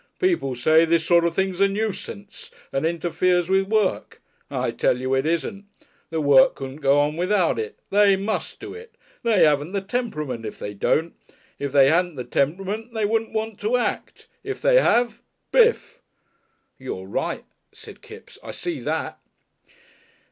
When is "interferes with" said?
2.87-3.67